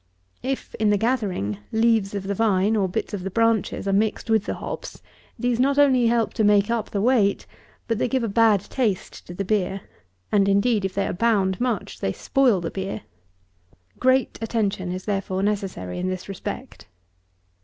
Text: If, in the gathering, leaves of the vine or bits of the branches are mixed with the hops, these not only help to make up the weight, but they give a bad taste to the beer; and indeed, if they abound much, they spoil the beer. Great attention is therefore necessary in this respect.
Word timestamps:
If, 0.41 0.73
in 0.79 0.89
the 0.89 0.97
gathering, 0.97 1.59
leaves 1.71 2.15
of 2.15 2.23
the 2.23 2.33
vine 2.33 2.75
or 2.75 2.89
bits 2.89 3.13
of 3.13 3.21
the 3.21 3.29
branches 3.29 3.87
are 3.87 3.93
mixed 3.93 4.31
with 4.31 4.45
the 4.45 4.55
hops, 4.55 4.99
these 5.37 5.59
not 5.59 5.77
only 5.77 6.07
help 6.07 6.33
to 6.33 6.43
make 6.43 6.71
up 6.71 6.89
the 6.89 6.99
weight, 7.01 7.45
but 7.87 7.99
they 7.99 8.07
give 8.07 8.23
a 8.23 8.27
bad 8.27 8.61
taste 8.61 9.27
to 9.27 9.35
the 9.35 9.45
beer; 9.45 9.81
and 10.31 10.49
indeed, 10.49 10.85
if 10.85 10.95
they 10.95 11.05
abound 11.05 11.61
much, 11.61 11.99
they 11.99 12.13
spoil 12.13 12.59
the 12.61 12.71
beer. 12.71 13.01
Great 13.99 14.39
attention 14.41 14.91
is 14.91 15.05
therefore 15.05 15.43
necessary 15.43 15.99
in 15.99 16.07
this 16.07 16.27
respect. 16.27 16.87